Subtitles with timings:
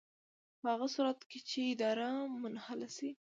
[0.59, 2.09] په هغه صورت کې چې اداره
[2.41, 3.09] منحله شي.